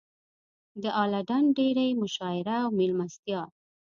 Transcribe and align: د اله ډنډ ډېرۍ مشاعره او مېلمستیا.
د 0.81 0.83
اله 1.03 1.21
ډنډ 1.27 1.47
ډېرۍ 1.57 1.89
مشاعره 2.01 2.55
او 2.65 2.69
مېلمستیا. 2.77 3.41